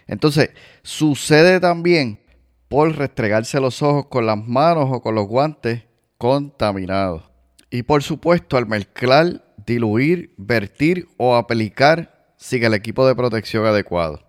Entonces, 0.07 0.49
sucede 0.81 1.59
también 1.59 2.19
por 2.67 2.97
restregarse 2.97 3.59
los 3.59 3.83
ojos 3.83 4.07
con 4.07 4.25
las 4.25 4.43
manos 4.43 4.89
o 4.91 4.99
con 4.99 5.13
los 5.13 5.27
guantes 5.27 5.83
contaminados. 6.17 7.21
Y 7.69 7.83
por 7.83 8.01
supuesto, 8.01 8.57
al 8.57 8.65
mezclar, 8.65 9.45
diluir, 9.63 10.33
vertir 10.37 11.07
o 11.17 11.35
aplicar 11.35 12.33
sin 12.35 12.63
el 12.63 12.73
equipo 12.73 13.07
de 13.07 13.13
protección 13.13 13.67
adecuado. 13.67 14.23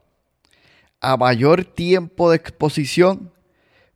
A 1.00 1.16
mayor 1.16 1.64
tiempo 1.64 2.28
de 2.28 2.36
exposición, 2.36 3.32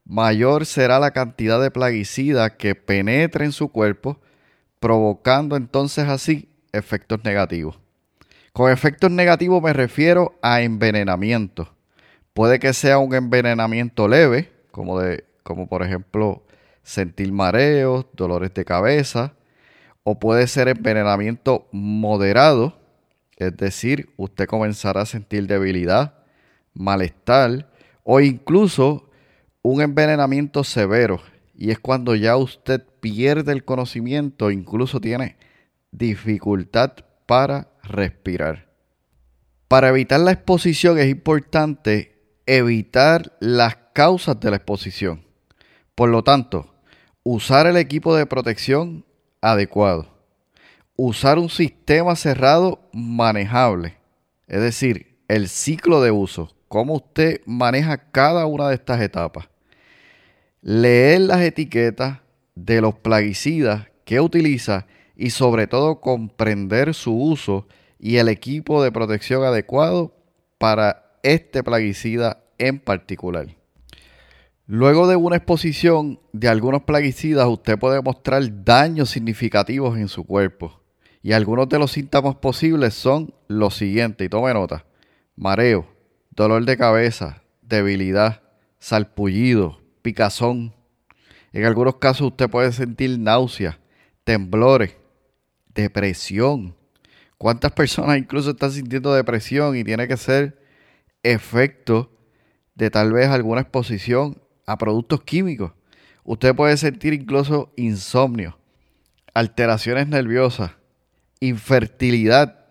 mayor 0.05 0.67
será 0.67 0.99
la 0.99 1.13
cantidad 1.13 1.61
de 1.61 1.71
plaguicida 1.71 2.57
que 2.57 2.75
penetre 2.75 3.45
en 3.45 3.53
su 3.53 3.69
cuerpo, 3.69 4.21
provocando 4.81 5.57
entonces 5.57 6.09
así 6.09 6.49
efectos 6.73 7.25
negativos. 7.25 7.79
Con 8.53 8.71
efectos 8.71 9.11
negativos 9.11 9.63
me 9.63 9.73
refiero 9.73 10.39
a 10.43 10.61
envenenamiento. 10.61 11.75
Puede 12.35 12.59
que 12.59 12.73
sea 12.73 12.99
un 12.99 13.15
envenenamiento 13.15 14.09
leve, 14.09 14.53
como, 14.71 15.01
de, 15.01 15.25
como 15.43 15.69
por 15.69 15.83
ejemplo 15.83 16.43
sentir 16.83 17.33
mareos, 17.33 18.07
dolores 18.13 18.53
de 18.55 18.65
cabeza, 18.65 19.35
o 20.05 20.19
puede 20.19 20.47
ser 20.49 20.69
envenenamiento 20.69 21.69
moderado, 21.71 22.79
es 23.37 23.57
decir, 23.57 24.11
usted 24.17 24.47
comenzará 24.47 25.03
a 25.03 25.07
sentir 25.07 25.47
debilidad, 25.47 26.15
malestar 26.75 27.71
o 28.03 28.21
incluso 28.21 29.11
un 29.63 29.81
envenenamiento 29.81 30.65
severo. 30.65 31.21
Y 31.55 31.71
es 31.71 31.79
cuando 31.79 32.15
ya 32.15 32.37
usted 32.37 32.85
pierde 33.01 33.53
el 33.53 33.65
conocimiento, 33.65 34.51
incluso 34.51 35.01
tiene 35.01 35.37
dificultad 35.91 36.93
para 37.27 37.69
respirar. 37.83 38.69
Para 39.69 39.89
evitar 39.89 40.21
la 40.21 40.33
exposición 40.33 40.99
es 40.99 41.09
importante 41.09 42.13
evitar 42.47 43.37
las 43.41 43.77
causas 43.93 44.39
de 44.41 44.51
la 44.51 44.57
exposición. 44.57 45.25
Por 45.95 46.09
lo 46.09 46.25
tanto, 46.25 46.75
usar 47.23 47.67
el 47.67 47.77
equipo 47.77 48.15
de 48.17 48.27
protección 48.27 49.05
adecuado. 49.41 50.09
Usar 50.97 51.39
un 51.39 51.49
sistema 51.49 52.17
cerrado 52.17 52.81
manejable. 52.93 53.97
Es 54.47 54.61
decir, 54.61 55.19
el 55.29 55.49
ciclo 55.49 56.01
de 56.01 56.11
uso. 56.11 56.55
Cómo 56.69 56.95
usted 56.95 57.41
maneja 57.47 58.11
cada 58.11 58.47
una 58.47 58.69
de 58.69 58.75
estas 58.75 59.01
etapas. 59.01 59.49
Leer 60.63 61.23
las 61.23 61.41
etiquetas 61.41 62.21
de 62.55 62.81
los 62.81 62.95
plaguicidas 62.95 63.89
que 64.05 64.21
utiliza 64.21 64.87
y 65.17 65.31
sobre 65.31 65.67
todo 65.67 66.01
comprender 66.01 66.95
su 66.95 67.13
uso 67.17 67.67
y 67.99 68.19
el 68.19 68.29
equipo 68.29 68.83
de 68.83 68.93
protección 68.93 69.43
adecuado 69.43 70.15
para 70.59 71.19
este 71.25 71.65
plaguicida 71.65 72.45
en 72.59 72.79
particular. 72.79 73.49
Luego 74.67 75.09
de 75.09 75.17
una 75.17 75.37
exposición 75.37 76.21
de 76.33 76.47
algunos 76.47 76.85
plaguicidas, 76.85 77.49
usted 77.49 77.77
puede 77.77 78.01
mostrar 78.01 78.65
daños 78.65 79.11
significativos 79.11 79.99
en 79.99 80.07
su 80.07 80.25
cuerpo. 80.25 80.81
Y 81.23 81.33
algunos 81.33 81.69
de 81.69 81.81
los 81.81 81.91
síntomas 81.91 82.37
posibles 82.37 82.95
son 82.95 83.35
los 83.49 83.75
siguientes, 83.75 84.25
y 84.25 84.29
tome 84.29 84.55
nota. 84.55 84.87
Mareo, 85.35 85.89
dolor 86.31 86.65
de 86.65 86.77
cabeza, 86.77 87.43
debilidad, 87.63 88.43
salpullido, 88.79 89.82
picazón. 90.03 90.75
En 91.53 91.65
algunos 91.65 91.97
casos 91.97 92.29
usted 92.29 92.51
puede 92.51 92.73
sentir 92.73 93.19
náuseas, 93.19 93.79
temblores, 94.25 94.97
depresión. 95.75 96.77
¿Cuántas 97.39 97.73
personas 97.73 98.19
incluso 98.19 98.51
están 98.51 98.71
sintiendo 98.71 99.15
depresión 99.15 99.77
y 99.77 99.85
tiene 99.85 100.07
que 100.07 100.17
ser 100.17 100.61
efecto 101.23 102.11
de 102.75 102.91
tal 102.91 103.13
vez 103.13 103.29
alguna 103.29 103.63
exposición 103.63 104.41
a 104.67 104.79
productos 104.79 105.23
químicos? 105.23 105.73
Usted 106.25 106.55
puede 106.55 106.77
sentir 106.77 107.13
incluso 107.15 107.73
insomnio, 107.77 108.59
alteraciones 109.35 110.07
nerviosas, 110.07 110.73
infertilidad, 111.41 112.65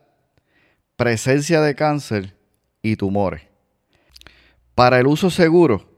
presencia 0.96 1.62
de 1.62 1.76
cáncer 1.76 2.38
y 2.82 2.96
tumores. 2.96 3.42
Para 4.74 5.00
el 5.00 5.08
uso 5.08 5.30
seguro, 5.30 5.91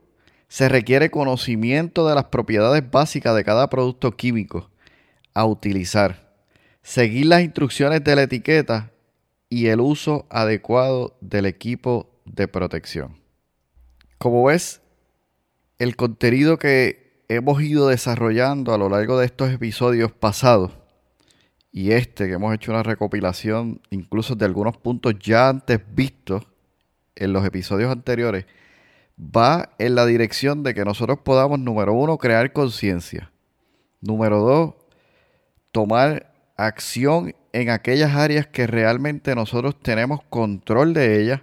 se 0.54 0.68
requiere 0.68 1.10
conocimiento 1.10 2.06
de 2.06 2.14
las 2.14 2.26
propiedades 2.26 2.88
básicas 2.88 3.34
de 3.34 3.42
cada 3.42 3.68
producto 3.68 4.16
químico 4.16 4.70
a 5.34 5.46
utilizar 5.46 6.32
seguir 6.80 7.26
las 7.26 7.42
instrucciones 7.42 8.04
de 8.04 8.14
la 8.14 8.22
etiqueta 8.22 8.92
y 9.48 9.66
el 9.66 9.80
uso 9.80 10.28
adecuado 10.30 11.16
del 11.20 11.46
equipo 11.46 12.20
de 12.24 12.46
protección. 12.46 13.16
Como 14.18 14.44
ves, 14.44 14.80
el 15.80 15.96
contenido 15.96 16.56
que 16.56 17.24
hemos 17.26 17.60
ido 17.60 17.88
desarrollando 17.88 18.72
a 18.72 18.78
lo 18.78 18.88
largo 18.88 19.18
de 19.18 19.26
estos 19.26 19.50
episodios 19.50 20.12
pasados 20.12 20.70
y 21.72 21.90
este 21.90 22.28
que 22.28 22.34
hemos 22.34 22.54
hecho 22.54 22.70
una 22.70 22.84
recopilación 22.84 23.80
incluso 23.90 24.36
de 24.36 24.44
algunos 24.44 24.76
puntos 24.76 25.14
ya 25.18 25.48
antes 25.48 25.80
vistos 25.96 26.46
en 27.16 27.32
los 27.32 27.44
episodios 27.44 27.90
anteriores, 27.90 28.46
va 29.18 29.70
en 29.78 29.94
la 29.94 30.06
dirección 30.06 30.62
de 30.62 30.74
que 30.74 30.84
nosotros 30.84 31.18
podamos, 31.20 31.58
número 31.58 31.92
uno, 31.92 32.18
crear 32.18 32.52
conciencia. 32.52 33.30
Número 34.00 34.40
dos, 34.40 34.74
tomar 35.72 36.32
acción 36.56 37.34
en 37.52 37.70
aquellas 37.70 38.14
áreas 38.14 38.46
que 38.46 38.66
realmente 38.66 39.34
nosotros 39.34 39.80
tenemos 39.80 40.20
control 40.28 40.94
de 40.94 41.20
ellas, 41.20 41.42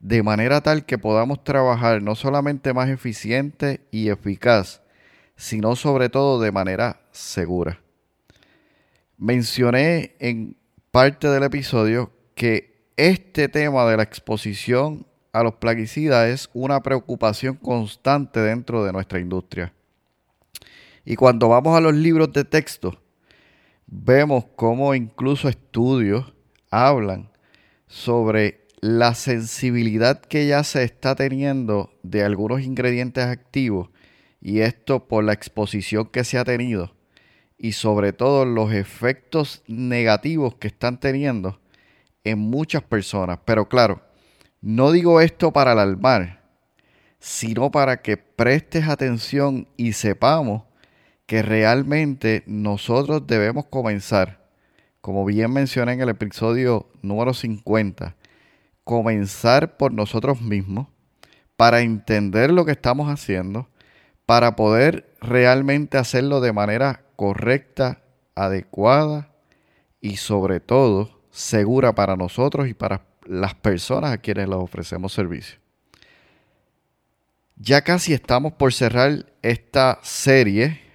de 0.00 0.22
manera 0.22 0.60
tal 0.60 0.84
que 0.84 0.98
podamos 0.98 1.42
trabajar 1.42 2.02
no 2.02 2.14
solamente 2.14 2.74
más 2.74 2.88
eficiente 2.88 3.80
y 3.90 4.08
eficaz, 4.08 4.82
sino 5.36 5.76
sobre 5.76 6.08
todo 6.08 6.40
de 6.40 6.52
manera 6.52 7.00
segura. 7.12 7.80
Mencioné 9.16 10.16
en 10.18 10.56
parte 10.90 11.28
del 11.28 11.44
episodio 11.44 12.12
que 12.34 12.90
este 12.96 13.48
tema 13.48 13.86
de 13.86 13.96
la 13.96 14.02
exposición 14.02 15.06
a 15.36 15.42
los 15.42 15.56
plaguicidas 15.56 16.28
es 16.28 16.50
una 16.54 16.82
preocupación 16.82 17.56
constante 17.56 18.40
dentro 18.40 18.86
de 18.86 18.92
nuestra 18.92 19.20
industria. 19.20 19.74
Y 21.04 21.14
cuando 21.16 21.50
vamos 21.50 21.76
a 21.76 21.82
los 21.82 21.94
libros 21.94 22.32
de 22.32 22.44
texto, 22.44 22.98
vemos 23.86 24.46
cómo 24.56 24.94
incluso 24.94 25.50
estudios 25.50 26.32
hablan 26.70 27.30
sobre 27.86 28.66
la 28.80 29.12
sensibilidad 29.12 30.22
que 30.22 30.46
ya 30.46 30.64
se 30.64 30.84
está 30.84 31.14
teniendo 31.14 31.90
de 32.02 32.24
algunos 32.24 32.62
ingredientes 32.62 33.26
activos 33.26 33.90
y 34.40 34.60
esto 34.60 35.06
por 35.06 35.22
la 35.22 35.34
exposición 35.34 36.06
que 36.06 36.24
se 36.24 36.38
ha 36.38 36.44
tenido 36.44 36.96
y 37.58 37.72
sobre 37.72 38.14
todo 38.14 38.46
los 38.46 38.72
efectos 38.72 39.62
negativos 39.66 40.54
que 40.54 40.68
están 40.68 40.98
teniendo 40.98 41.60
en 42.24 42.38
muchas 42.38 42.82
personas. 42.82 43.40
Pero 43.44 43.68
claro, 43.68 44.05
no 44.60 44.92
digo 44.92 45.20
esto 45.20 45.52
para 45.52 45.72
alarmar, 45.72 46.42
sino 47.18 47.70
para 47.70 48.02
que 48.02 48.16
prestes 48.16 48.88
atención 48.88 49.68
y 49.76 49.92
sepamos 49.92 50.62
que 51.26 51.42
realmente 51.42 52.44
nosotros 52.46 53.26
debemos 53.26 53.66
comenzar, 53.66 54.46
como 55.00 55.24
bien 55.24 55.52
mencioné 55.52 55.92
en 55.94 56.00
el 56.00 56.08
episodio 56.08 56.88
número 57.02 57.34
50, 57.34 58.16
comenzar 58.84 59.76
por 59.76 59.92
nosotros 59.92 60.40
mismos 60.40 60.86
para 61.56 61.80
entender 61.80 62.50
lo 62.50 62.64
que 62.64 62.72
estamos 62.72 63.08
haciendo, 63.08 63.68
para 64.24 64.56
poder 64.56 65.12
realmente 65.20 65.98
hacerlo 65.98 66.40
de 66.40 66.52
manera 66.52 67.02
correcta, 67.16 68.02
adecuada 68.34 69.32
y 70.00 70.16
sobre 70.16 70.60
todo 70.60 71.20
segura 71.30 71.94
para 71.94 72.16
nosotros 72.16 72.68
y 72.68 72.74
para 72.74 73.02
las 73.26 73.54
personas 73.54 74.12
a 74.12 74.18
quienes 74.18 74.48
les 74.48 74.56
ofrecemos 74.56 75.12
servicio. 75.12 75.58
Ya 77.56 77.82
casi 77.82 78.12
estamos 78.12 78.52
por 78.52 78.72
cerrar 78.72 79.26
esta 79.42 79.98
serie 80.02 80.86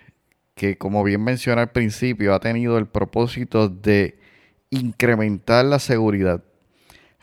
que 0.61 0.77
como 0.77 1.03
bien 1.03 1.23
mencioné 1.23 1.61
al 1.61 1.71
principio, 1.71 2.35
ha 2.35 2.39
tenido 2.39 2.77
el 2.77 2.85
propósito 2.85 3.67
de 3.67 4.19
incrementar 4.69 5.65
la 5.65 5.79
seguridad, 5.79 6.43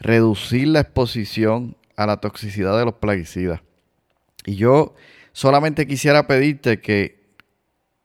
reducir 0.00 0.66
la 0.66 0.80
exposición 0.80 1.76
a 1.96 2.06
la 2.06 2.16
toxicidad 2.16 2.76
de 2.76 2.84
los 2.84 2.94
plaguicidas. 2.94 3.60
Y 4.44 4.56
yo 4.56 4.96
solamente 5.30 5.86
quisiera 5.86 6.26
pedirte 6.26 6.80
que 6.80 7.20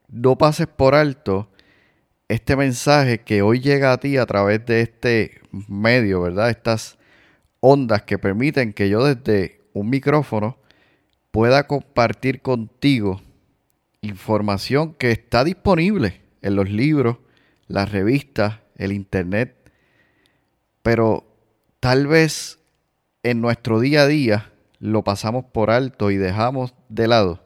no 0.08 0.38
pases 0.38 0.68
por 0.68 0.94
alto 0.94 1.50
este 2.28 2.56
mensaje 2.56 3.20
que 3.20 3.42
hoy 3.42 3.60
llega 3.60 3.92
a 3.92 3.98
ti 3.98 4.16
a 4.16 4.26
través 4.26 4.64
de 4.66 4.80
este 4.80 5.42
medio, 5.68 6.22
¿verdad? 6.22 6.50
Estas 6.50 6.98
ondas 7.60 8.02
que 8.02 8.18
permiten 8.18 8.72
que 8.72 8.88
yo 8.88 9.04
desde 9.04 9.60
un 9.72 9.90
micrófono 9.90 10.58
pueda 11.30 11.66
compartir 11.66 12.42
contigo 12.42 13.20
información 14.00 14.94
que 14.94 15.10
está 15.10 15.44
disponible 15.44 16.20
en 16.42 16.56
los 16.56 16.70
libros, 16.70 17.18
las 17.66 17.90
revistas, 17.90 18.60
el 18.76 18.92
internet, 18.92 19.70
pero 20.82 21.24
tal 21.80 22.06
vez 22.06 22.58
en 23.22 23.40
nuestro 23.40 23.80
día 23.80 24.02
a 24.02 24.06
día 24.06 24.52
lo 24.78 25.02
pasamos 25.02 25.46
por 25.46 25.70
alto 25.70 26.10
y 26.10 26.16
dejamos 26.16 26.74
de 26.88 27.08
lado 27.08 27.44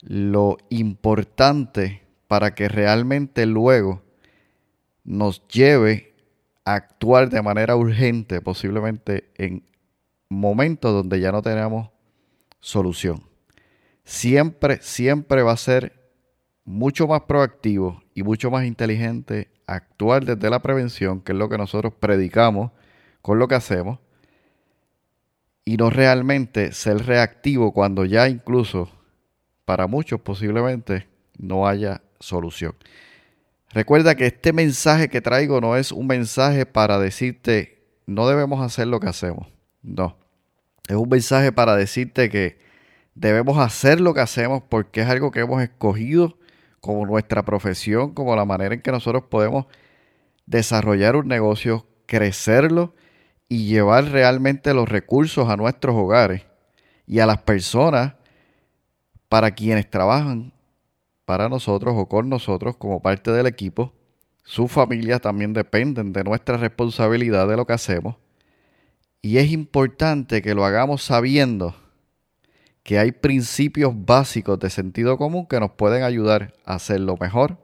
lo 0.00 0.58
importante 0.68 2.05
para 2.28 2.54
que 2.54 2.68
realmente 2.68 3.46
luego 3.46 4.02
nos 5.04 5.46
lleve 5.48 6.14
a 6.64 6.74
actuar 6.74 7.30
de 7.30 7.42
manera 7.42 7.76
urgente, 7.76 8.40
posiblemente 8.40 9.30
en 9.36 9.64
momentos 10.28 10.92
donde 10.92 11.20
ya 11.20 11.30
no 11.30 11.42
tenemos 11.42 11.90
solución. 12.60 13.22
Siempre, 14.04 14.78
siempre 14.82 15.42
va 15.42 15.52
a 15.52 15.56
ser 15.56 16.10
mucho 16.64 17.06
más 17.06 17.22
proactivo 17.22 18.02
y 18.14 18.22
mucho 18.22 18.50
más 18.50 18.64
inteligente 18.64 19.50
actuar 19.66 20.24
desde 20.24 20.50
la 20.50 20.60
prevención, 20.60 21.20
que 21.20 21.32
es 21.32 21.38
lo 21.38 21.48
que 21.48 21.58
nosotros 21.58 21.94
predicamos 21.94 22.72
con 23.22 23.38
lo 23.38 23.48
que 23.48 23.54
hacemos, 23.54 23.98
y 25.64 25.76
no 25.76 25.90
realmente 25.90 26.72
ser 26.72 27.06
reactivo 27.06 27.72
cuando 27.72 28.04
ya 28.04 28.28
incluso 28.28 28.88
para 29.64 29.88
muchos 29.88 30.20
posiblemente 30.20 31.08
no 31.36 31.66
haya 31.66 32.02
solución. 32.20 32.74
Recuerda 33.70 34.14
que 34.14 34.26
este 34.26 34.52
mensaje 34.52 35.08
que 35.08 35.20
traigo 35.20 35.60
no 35.60 35.76
es 35.76 35.92
un 35.92 36.06
mensaje 36.06 36.66
para 36.66 36.98
decirte 36.98 37.76
no 38.06 38.28
debemos 38.28 38.64
hacer 38.64 38.86
lo 38.86 39.00
que 39.00 39.08
hacemos. 39.08 39.48
No. 39.82 40.16
Es 40.88 40.94
un 40.94 41.08
mensaje 41.08 41.52
para 41.52 41.76
decirte 41.76 42.30
que 42.30 42.58
debemos 43.14 43.58
hacer 43.58 44.00
lo 44.00 44.14
que 44.14 44.20
hacemos 44.20 44.62
porque 44.68 45.00
es 45.00 45.08
algo 45.08 45.30
que 45.30 45.40
hemos 45.40 45.62
escogido 45.62 46.38
como 46.80 47.04
nuestra 47.04 47.44
profesión, 47.44 48.14
como 48.14 48.36
la 48.36 48.44
manera 48.44 48.74
en 48.74 48.80
que 48.80 48.92
nosotros 48.92 49.24
podemos 49.24 49.66
desarrollar 50.46 51.16
un 51.16 51.26
negocio, 51.26 51.86
crecerlo 52.06 52.94
y 53.48 53.66
llevar 53.66 54.04
realmente 54.04 54.72
los 54.72 54.88
recursos 54.88 55.48
a 55.48 55.56
nuestros 55.56 55.96
hogares 55.96 56.42
y 57.06 57.18
a 57.18 57.26
las 57.26 57.38
personas 57.38 58.14
para 59.28 59.50
quienes 59.50 59.90
trabajan 59.90 60.52
para 61.26 61.50
nosotros 61.50 61.94
o 61.98 62.08
con 62.08 62.30
nosotros 62.30 62.76
como 62.78 63.02
parte 63.02 63.30
del 63.32 63.46
equipo. 63.46 63.92
Sus 64.44 64.72
familias 64.72 65.20
también 65.20 65.52
dependen 65.52 66.12
de 66.12 66.24
nuestra 66.24 66.56
responsabilidad 66.56 67.46
de 67.48 67.56
lo 67.56 67.66
que 67.66 67.74
hacemos. 67.74 68.16
Y 69.20 69.38
es 69.38 69.50
importante 69.50 70.40
que 70.40 70.54
lo 70.54 70.64
hagamos 70.64 71.02
sabiendo 71.02 71.74
que 72.84 73.00
hay 73.00 73.10
principios 73.10 73.92
básicos 73.92 74.60
de 74.60 74.70
sentido 74.70 75.18
común 75.18 75.46
que 75.46 75.58
nos 75.58 75.72
pueden 75.72 76.04
ayudar 76.04 76.54
a 76.64 76.76
hacerlo 76.76 77.16
mejor, 77.20 77.58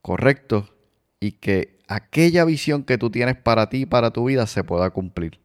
correcto, 0.00 0.74
y 1.20 1.32
que 1.32 1.78
aquella 1.86 2.46
visión 2.46 2.84
que 2.84 2.96
tú 2.96 3.10
tienes 3.10 3.36
para 3.36 3.68
ti 3.68 3.82
y 3.82 3.86
para 3.86 4.10
tu 4.10 4.24
vida 4.24 4.46
se 4.46 4.64
pueda 4.64 4.88
cumplir. 4.88 5.40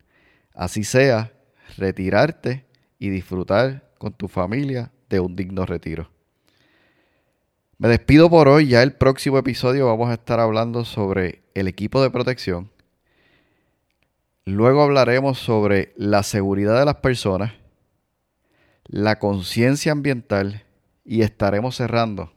Así 0.53 0.85
sea, 0.85 1.33
retirarte 1.77 2.65
y 2.97 3.09
disfrutar 3.09 3.89
con 3.97 4.13
tu 4.13 4.29
familia 4.29 4.93
de 5.09 5.19
un 5.19 5.35
digno 5.35 5.65
retiro. 5.65 6.09
Me 7.81 7.87
despido 7.87 8.29
por 8.29 8.49
hoy, 8.49 8.67
ya 8.67 8.83
el 8.83 8.91
próximo 8.91 9.37
episodio 9.37 9.87
vamos 9.87 10.09
a 10.09 10.15
estar 10.15 10.41
hablando 10.41 10.83
sobre 10.83 11.43
el 11.53 11.69
equipo 11.69 12.03
de 12.03 12.09
protección. 12.09 12.69
Luego 14.43 14.83
hablaremos 14.83 15.39
sobre 15.39 15.93
la 15.95 16.23
seguridad 16.23 16.77
de 16.77 16.83
las 16.83 16.95
personas, 16.95 17.53
la 18.83 19.17
conciencia 19.17 19.93
ambiental 19.93 20.65
y 21.05 21.21
estaremos 21.21 21.77
cerrando 21.77 22.33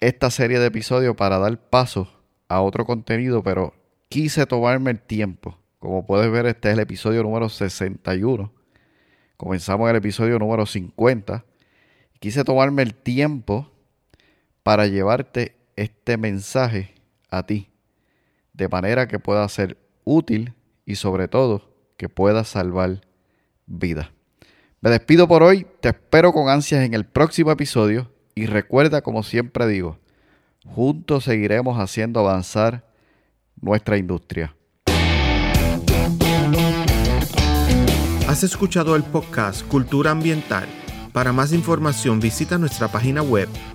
esta 0.00 0.32
serie 0.32 0.58
de 0.58 0.66
episodios 0.66 1.14
para 1.14 1.38
dar 1.38 1.56
paso 1.70 2.12
a 2.48 2.60
otro 2.60 2.86
contenido, 2.86 3.44
pero 3.44 3.72
quise 4.08 4.46
tomarme 4.46 4.90
el 4.90 5.00
tiempo. 5.00 5.60
Como 5.78 6.06
puedes 6.06 6.28
ver, 6.32 6.46
este 6.46 6.70
es 6.70 6.74
el 6.74 6.80
episodio 6.80 7.22
número 7.22 7.48
61. 7.48 8.52
Comenzamos 9.36 9.88
el 9.88 9.94
episodio 9.94 10.40
número 10.40 10.66
50 10.66 11.44
quise 12.24 12.42
tomarme 12.42 12.82
el 12.82 12.94
tiempo 12.94 13.70
para 14.64 14.86
llevarte 14.86 15.54
este 15.76 16.16
mensaje 16.16 16.94
a 17.30 17.44
ti, 17.44 17.70
de 18.54 18.66
manera 18.66 19.06
que 19.06 19.20
pueda 19.20 19.48
ser 19.48 19.76
útil 20.04 20.54
y 20.86 20.96
sobre 20.96 21.28
todo 21.28 21.70
que 21.96 22.08
pueda 22.08 22.42
salvar 22.44 23.02
vida. 23.66 24.12
Me 24.80 24.90
despido 24.90 25.28
por 25.28 25.42
hoy, 25.42 25.66
te 25.80 25.90
espero 25.90 26.32
con 26.32 26.48
ansias 26.48 26.82
en 26.84 26.94
el 26.94 27.04
próximo 27.04 27.52
episodio 27.52 28.10
y 28.34 28.46
recuerda 28.46 29.02
como 29.02 29.22
siempre 29.22 29.66
digo, 29.68 29.98
juntos 30.66 31.24
seguiremos 31.24 31.78
haciendo 31.78 32.20
avanzar 32.20 32.90
nuestra 33.60 33.98
industria. 33.98 34.56
Has 38.26 38.42
escuchado 38.42 38.96
el 38.96 39.04
podcast 39.04 39.66
Cultura 39.68 40.10
Ambiental 40.10 40.66
para 41.12 41.32
más 41.32 41.52
información 41.52 42.18
visita 42.18 42.58
nuestra 42.58 42.88
página 42.88 43.22
web 43.22 43.48